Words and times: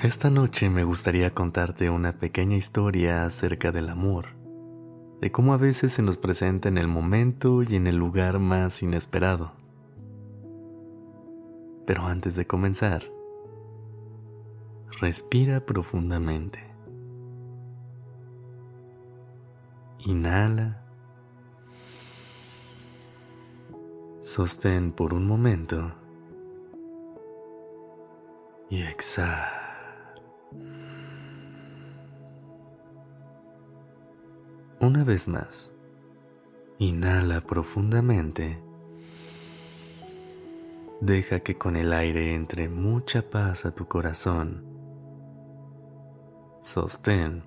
Esta 0.00 0.30
noche 0.30 0.70
me 0.70 0.84
gustaría 0.84 1.34
contarte 1.34 1.90
una 1.90 2.12
pequeña 2.12 2.56
historia 2.56 3.24
acerca 3.24 3.72
del 3.72 3.88
amor, 3.88 4.26
de 5.20 5.32
cómo 5.32 5.52
a 5.54 5.56
veces 5.56 5.92
se 5.92 6.02
nos 6.02 6.16
presenta 6.16 6.68
en 6.68 6.78
el 6.78 6.86
momento 6.86 7.64
y 7.64 7.74
en 7.74 7.88
el 7.88 7.96
lugar 7.96 8.38
más 8.38 8.80
inesperado. 8.80 9.50
Pero 11.84 12.06
antes 12.06 12.36
de 12.36 12.46
comenzar, 12.46 13.02
respira 15.00 15.66
profundamente. 15.66 16.60
Inhala. 19.98 20.80
Sostén 24.20 24.92
por 24.92 25.12
un 25.12 25.26
momento. 25.26 25.90
Y 28.70 28.82
exhala. 28.82 29.57
Una 34.80 35.02
vez 35.02 35.26
más, 35.26 35.72
inhala 36.78 37.40
profundamente. 37.40 38.60
Deja 41.00 41.40
que 41.40 41.58
con 41.58 41.74
el 41.74 41.92
aire 41.92 42.36
entre 42.36 42.68
mucha 42.68 43.22
paz 43.22 43.66
a 43.66 43.72
tu 43.72 43.88
corazón. 43.88 44.62
Sostén. 46.60 47.42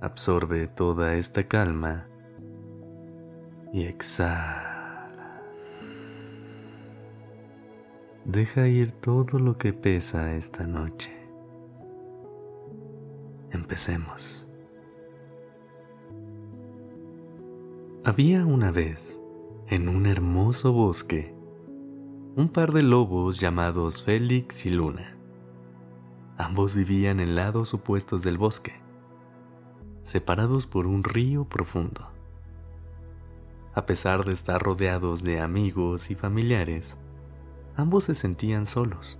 Absorbe 0.00 0.68
toda 0.68 1.16
esta 1.16 1.46
calma 1.46 2.06
y 3.74 3.84
exhala. 3.84 5.42
Deja 8.24 8.66
ir 8.68 8.92
todo 8.92 9.38
lo 9.38 9.58
que 9.58 9.74
pesa 9.74 10.34
esta 10.34 10.66
noche. 10.66 11.10
Empecemos. 13.50 14.49
Había 18.02 18.46
una 18.46 18.70
vez, 18.70 19.20
en 19.66 19.86
un 19.86 20.06
hermoso 20.06 20.72
bosque, 20.72 21.34
un 22.34 22.48
par 22.48 22.72
de 22.72 22.80
lobos 22.80 23.38
llamados 23.38 24.02
Félix 24.02 24.64
y 24.64 24.70
Luna. 24.70 25.18
Ambos 26.38 26.74
vivían 26.74 27.20
en 27.20 27.34
lados 27.34 27.74
opuestos 27.74 28.22
del 28.22 28.38
bosque, 28.38 28.72
separados 30.00 30.66
por 30.66 30.86
un 30.86 31.04
río 31.04 31.44
profundo. 31.44 32.08
A 33.74 33.84
pesar 33.84 34.24
de 34.24 34.32
estar 34.32 34.62
rodeados 34.62 35.22
de 35.22 35.38
amigos 35.38 36.10
y 36.10 36.14
familiares, 36.14 36.98
ambos 37.76 38.04
se 38.04 38.14
sentían 38.14 38.64
solos. 38.64 39.18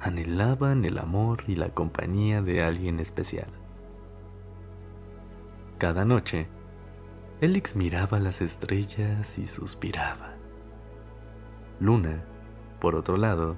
Anhelaban 0.00 0.86
el 0.86 0.96
amor 0.96 1.44
y 1.48 1.56
la 1.56 1.68
compañía 1.74 2.40
de 2.40 2.62
alguien 2.62 2.98
especial. 2.98 3.50
Cada 5.76 6.06
noche, 6.06 6.48
Félix 7.40 7.76
miraba 7.76 8.18
las 8.18 8.40
estrellas 8.40 9.38
y 9.38 9.44
suspiraba. 9.44 10.32
Luna, 11.80 12.24
por 12.80 12.94
otro 12.94 13.18
lado, 13.18 13.56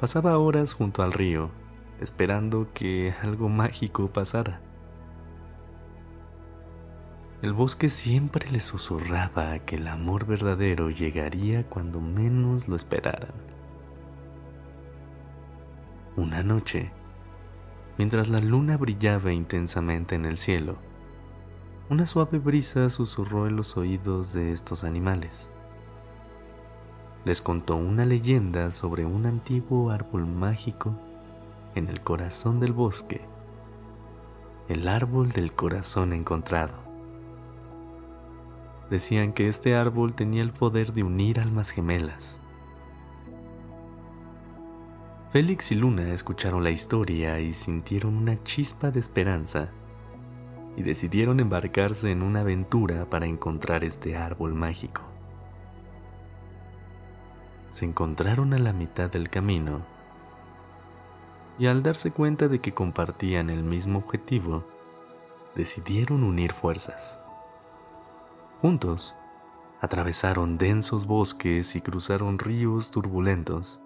pasaba 0.00 0.36
horas 0.38 0.72
junto 0.72 1.04
al 1.04 1.12
río, 1.12 1.50
esperando 2.00 2.72
que 2.74 3.14
algo 3.22 3.48
mágico 3.48 4.08
pasara. 4.08 4.60
El 7.42 7.52
bosque 7.52 7.88
siempre 7.88 8.50
le 8.50 8.58
susurraba 8.58 9.60
que 9.60 9.76
el 9.76 9.86
amor 9.86 10.26
verdadero 10.26 10.90
llegaría 10.90 11.64
cuando 11.68 12.00
menos 12.00 12.66
lo 12.66 12.74
esperaran. 12.74 13.34
Una 16.16 16.42
noche, 16.42 16.90
mientras 17.98 18.28
la 18.28 18.40
luna 18.40 18.76
brillaba 18.76 19.32
intensamente 19.32 20.16
en 20.16 20.24
el 20.24 20.36
cielo, 20.36 20.89
una 21.90 22.06
suave 22.06 22.38
brisa 22.38 22.88
susurró 22.88 23.48
en 23.48 23.56
los 23.56 23.76
oídos 23.76 24.32
de 24.32 24.52
estos 24.52 24.84
animales. 24.84 25.50
Les 27.24 27.42
contó 27.42 27.74
una 27.74 28.06
leyenda 28.06 28.70
sobre 28.70 29.04
un 29.04 29.26
antiguo 29.26 29.90
árbol 29.90 30.24
mágico 30.24 30.94
en 31.74 31.88
el 31.88 32.00
corazón 32.00 32.60
del 32.60 32.72
bosque, 32.72 33.22
el 34.68 34.86
árbol 34.86 35.32
del 35.32 35.52
corazón 35.52 36.12
encontrado. 36.12 36.74
Decían 38.88 39.32
que 39.32 39.48
este 39.48 39.74
árbol 39.74 40.14
tenía 40.14 40.42
el 40.42 40.52
poder 40.52 40.92
de 40.92 41.02
unir 41.02 41.40
almas 41.40 41.72
gemelas. 41.72 42.40
Félix 45.32 45.72
y 45.72 45.74
Luna 45.74 46.12
escucharon 46.12 46.62
la 46.62 46.70
historia 46.70 47.40
y 47.40 47.52
sintieron 47.52 48.16
una 48.16 48.40
chispa 48.44 48.92
de 48.92 49.00
esperanza 49.00 49.70
y 50.76 50.82
decidieron 50.82 51.40
embarcarse 51.40 52.10
en 52.10 52.22
una 52.22 52.40
aventura 52.40 53.08
para 53.10 53.26
encontrar 53.26 53.84
este 53.84 54.16
árbol 54.16 54.54
mágico. 54.54 55.02
Se 57.70 57.84
encontraron 57.84 58.54
a 58.54 58.58
la 58.58 58.72
mitad 58.72 59.10
del 59.10 59.30
camino 59.30 59.82
y 61.58 61.66
al 61.66 61.82
darse 61.82 62.10
cuenta 62.10 62.48
de 62.48 62.60
que 62.60 62.72
compartían 62.72 63.50
el 63.50 63.62
mismo 63.62 63.98
objetivo, 63.98 64.64
decidieron 65.54 66.24
unir 66.24 66.52
fuerzas. 66.52 67.22
Juntos, 68.62 69.14
atravesaron 69.80 70.56
densos 70.56 71.06
bosques 71.06 71.76
y 71.76 71.80
cruzaron 71.80 72.38
ríos 72.38 72.90
turbulentos 72.90 73.82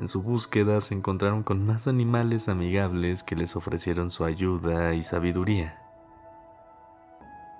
en 0.00 0.08
su 0.08 0.22
búsqueda 0.22 0.80
se 0.80 0.94
encontraron 0.94 1.42
con 1.42 1.66
más 1.66 1.86
animales 1.86 2.48
amigables 2.48 3.22
que 3.22 3.36
les 3.36 3.54
ofrecieron 3.54 4.08
su 4.08 4.24
ayuda 4.24 4.94
y 4.94 5.02
sabiduría. 5.02 5.78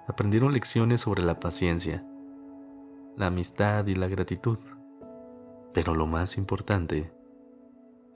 Aprendieron 0.08 0.54
lecciones 0.54 1.02
sobre 1.02 1.22
la 1.22 1.38
paciencia, 1.38 2.02
la 3.18 3.26
amistad 3.26 3.86
y 3.88 3.94
la 3.94 4.08
gratitud. 4.08 4.58
Pero 5.74 5.94
lo 5.94 6.06
más 6.06 6.38
importante, 6.38 7.12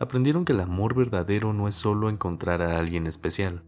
aprendieron 0.01 0.47
que 0.47 0.55
el 0.55 0.61
amor 0.61 0.95
verdadero 0.95 1.53
no 1.53 1.69
es 1.69 1.75
solo 1.75 2.09
encontrar 2.09 2.63
a 2.63 2.79
alguien 2.79 3.07
especial, 3.07 3.63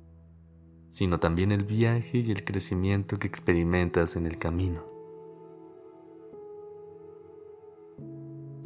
sino 0.88 1.20
también 1.20 1.52
el 1.52 1.64
viaje 1.64 2.18
y 2.18 2.30
el 2.30 2.44
crecimiento 2.44 3.18
que 3.18 3.28
experimentas 3.28 4.16
en 4.16 4.26
el 4.26 4.38
camino. 4.38 4.95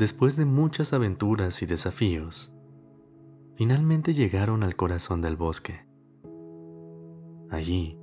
Después 0.00 0.34
de 0.36 0.46
muchas 0.46 0.94
aventuras 0.94 1.60
y 1.60 1.66
desafíos, 1.66 2.56
finalmente 3.56 4.14
llegaron 4.14 4.62
al 4.62 4.74
corazón 4.74 5.20
del 5.20 5.36
bosque. 5.36 5.84
Allí 7.50 7.98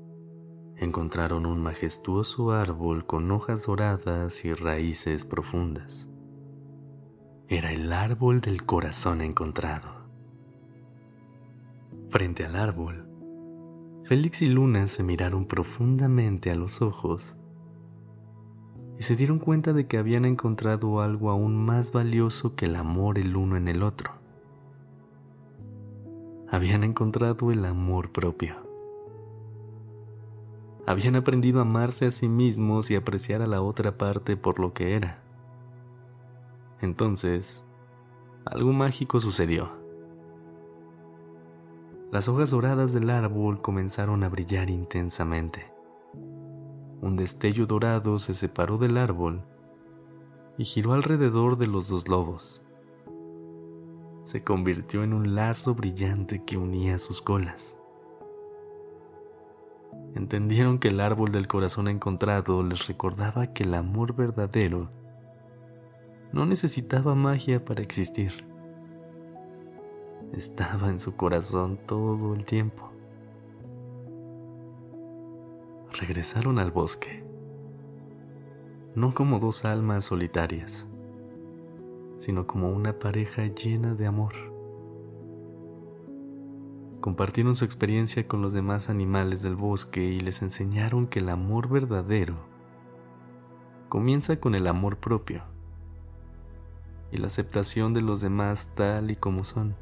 encontraron 0.75 1.48
un 1.48 1.60
majestuoso 1.60 2.51
árbol 2.51 3.07
con 3.07 3.31
hojas 3.31 3.66
doradas 3.66 4.45
y 4.45 4.54
raíces 4.54 5.25
profundas. 5.25 6.07
Era 7.48 7.74
el 7.74 7.92
árbol 7.92 8.42
del 8.42 8.63
corazón 8.63 9.21
encontrado. 9.21 9.89
Frente 12.12 12.45
al 12.45 12.57
árbol, 12.57 13.10
Félix 14.04 14.44
y 14.44 14.50
Luna 14.50 14.88
se 14.88 15.01
miraron 15.01 15.48
profundamente 15.48 16.51
a 16.51 16.56
los 16.56 16.83
ojos 16.83 17.37
y 18.99 19.03
se 19.03 19.15
dieron 19.15 19.39
cuenta 19.39 19.73
de 19.73 19.88
que 19.88 19.97
habían 19.97 20.25
encontrado 20.25 21.01
algo 21.01 21.29
aún 21.29 21.55
más 21.55 21.91
valioso 21.91 22.55
que 22.55 22.65
el 22.65 22.75
amor 22.75 23.19
el 23.19 23.35
uno 23.35 23.55
en 23.55 23.67
el 23.67 23.83
otro. 23.83 24.11
Habían 26.49 26.83
encontrado 26.83 27.51
el 27.51 27.63
amor 27.65 28.11
propio. 28.11 28.55
Habían 30.88 31.15
aprendido 31.15 31.59
a 31.59 31.63
amarse 31.63 32.05
a 32.05 32.11
sí 32.11 32.29
mismos 32.29 32.89
y 32.89 32.95
apreciar 32.95 33.41
a 33.41 33.47
la 33.47 33.61
otra 33.61 33.97
parte 33.97 34.38
por 34.38 34.59
lo 34.59 34.73
que 34.73 34.95
era. 34.95 35.21
Entonces, 36.81 37.65
algo 38.45 38.71
mágico 38.71 39.19
sucedió. 39.19 39.69
Las 42.11 42.29
hojas 42.29 42.51
doradas 42.51 42.94
del 42.94 43.09
árbol 43.09 43.61
comenzaron 43.61 44.23
a 44.23 44.29
brillar 44.29 44.69
intensamente 44.69 45.76
un 47.01 47.15
destello 47.15 47.65
dorado 47.65 48.19
se 48.19 48.33
separó 48.33 48.77
del 48.77 48.97
árbol 48.97 49.44
y 50.57 50.65
giró 50.65 50.94
alrededor 50.94 51.57
de 51.57 51.67
los 51.67 51.88
dos 51.88 52.07
lobos. 52.07 52.63
se 54.23 54.44
convirtió 54.44 55.03
en 55.03 55.13
un 55.13 55.35
lazo 55.35 55.73
brillante 55.73 56.44
que 56.44 56.57
unía 56.57 56.97
sus 56.97 57.21
colas. 57.21 57.81
Entendieron 60.15 60.79
que 60.79 60.89
el 60.89 60.99
árbol 60.99 61.31
del 61.31 61.47
corazón 61.47 61.88
encontrado 61.88 62.61
les 62.61 62.88
recordaba 62.88 63.53
que 63.53 63.63
el 63.63 63.73
amor 63.73 64.15
verdadero 64.15 64.89
no 66.33 66.45
necesitaba 66.45 67.15
magia 67.15 67.63
para 67.63 67.81
existir. 67.81 68.45
Estaba 70.33 70.89
en 70.89 70.99
su 70.99 71.15
corazón 71.15 71.79
todo 71.85 72.33
el 72.33 72.44
tiempo. 72.44 72.91
Regresaron 75.99 76.59
al 76.59 76.69
bosque, 76.69 77.23
no 78.94 79.15
como 79.15 79.39
dos 79.39 79.65
almas 79.65 80.05
solitarias, 80.05 80.88
sino 82.17 82.45
como 82.45 82.69
una 82.69 82.99
pareja 82.99 83.47
llena 83.47 83.95
de 83.95 84.05
amor. 84.05 84.35
Compartieron 87.01 87.55
su 87.55 87.65
experiencia 87.65 88.27
con 88.27 88.44
los 88.44 88.53
demás 88.53 88.91
animales 88.91 89.41
del 89.41 89.55
bosque 89.55 90.03
y 90.03 90.19
les 90.19 90.44
enseñaron 90.44 91.07
que 91.07 91.17
el 91.17 91.29
amor 91.29 91.67
verdadero 91.67 92.35
comienza 93.89 94.39
con 94.39 94.53
el 94.53 94.67
amor 94.67 94.97
propio 94.97 95.41
y 97.11 97.17
la 97.17 97.25
aceptación 97.25 97.95
de 97.95 98.03
los 98.03 98.21
demás 98.21 98.71
tal 98.75 99.09
y 99.09 99.15
como 99.15 99.44
son. 99.44 99.75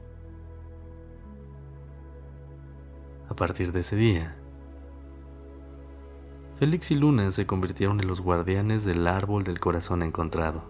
A 3.27 3.35
partir 3.35 3.73
de 3.73 3.81
ese 3.81 3.97
día, 3.97 4.37
Félix 6.57 6.89
y 6.91 6.95
Luna 6.95 7.31
se 7.31 7.45
convirtieron 7.45 7.99
en 7.99 8.07
los 8.07 8.21
guardianes 8.21 8.85
del 8.85 9.07
árbol 9.07 9.43
del 9.43 9.59
corazón 9.59 10.01
encontrado. 10.01 10.63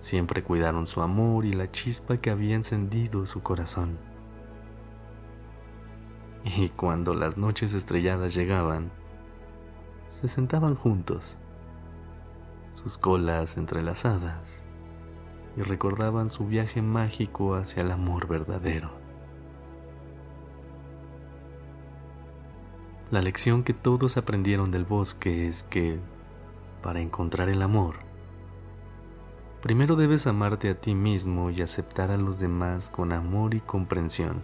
Siempre 0.00 0.42
cuidaron 0.42 0.88
su 0.88 1.02
amor 1.02 1.44
y 1.44 1.52
la 1.52 1.70
chispa 1.70 2.16
que 2.16 2.30
había 2.30 2.56
encendido 2.56 3.24
su 3.26 3.44
corazón. 3.44 3.96
Y 6.44 6.70
cuando 6.70 7.14
las 7.14 7.38
noches 7.38 7.74
estrelladas 7.74 8.34
llegaban, 8.34 8.90
se 10.10 10.26
sentaban 10.26 10.74
juntos, 10.74 11.38
sus 12.72 12.98
colas 12.98 13.56
entrelazadas, 13.56 14.64
y 15.56 15.62
recordaban 15.62 16.28
su 16.28 16.44
viaje 16.48 16.82
mágico 16.82 17.54
hacia 17.54 17.82
el 17.82 17.92
amor 17.92 18.26
verdadero. 18.26 18.93
La 23.10 23.20
lección 23.20 23.64
que 23.64 23.74
todos 23.74 24.16
aprendieron 24.16 24.70
del 24.70 24.84
bosque 24.84 25.46
es 25.46 25.62
que, 25.62 25.98
para 26.82 27.00
encontrar 27.00 27.50
el 27.50 27.60
amor, 27.62 27.96
primero 29.60 29.94
debes 29.94 30.26
amarte 30.26 30.70
a 30.70 30.80
ti 30.80 30.94
mismo 30.94 31.50
y 31.50 31.60
aceptar 31.60 32.10
a 32.10 32.16
los 32.16 32.38
demás 32.38 32.88
con 32.88 33.12
amor 33.12 33.54
y 33.54 33.60
comprensión. 33.60 34.42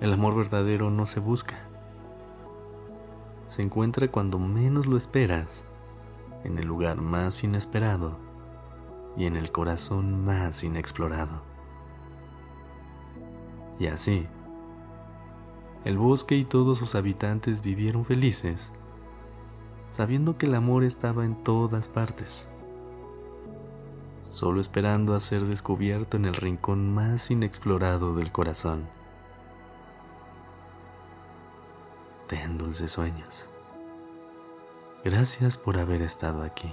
El 0.00 0.12
amor 0.12 0.36
verdadero 0.36 0.90
no 0.90 1.06
se 1.06 1.20
busca, 1.20 1.58
se 3.46 3.62
encuentra 3.62 4.08
cuando 4.08 4.38
menos 4.38 4.86
lo 4.86 4.96
esperas, 4.96 5.64
en 6.42 6.58
el 6.58 6.66
lugar 6.66 7.00
más 7.00 7.42
inesperado 7.44 8.18
y 9.16 9.26
en 9.26 9.36
el 9.36 9.52
corazón 9.52 10.24
más 10.24 10.64
inexplorado. 10.64 11.40
Y 13.78 13.86
así, 13.86 14.26
el 15.86 15.98
bosque 15.98 16.34
y 16.34 16.44
todos 16.44 16.78
sus 16.78 16.96
habitantes 16.96 17.62
vivieron 17.62 18.04
felices, 18.04 18.72
sabiendo 19.88 20.36
que 20.36 20.46
el 20.46 20.56
amor 20.56 20.82
estaba 20.82 21.24
en 21.24 21.36
todas 21.44 21.86
partes, 21.86 22.48
solo 24.24 24.60
esperando 24.60 25.14
a 25.14 25.20
ser 25.20 25.44
descubierto 25.44 26.16
en 26.16 26.24
el 26.24 26.34
rincón 26.34 26.92
más 26.92 27.30
inexplorado 27.30 28.16
del 28.16 28.32
corazón. 28.32 28.88
Ten 32.26 32.58
dulces 32.58 32.90
sueños. 32.90 33.48
Gracias 35.04 35.56
por 35.56 35.78
haber 35.78 36.02
estado 36.02 36.42
aquí. 36.42 36.72